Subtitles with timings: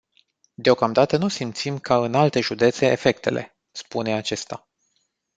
[0.55, 4.67] Deocamdată nu simțim ca în alte județe efectele, spune acesta.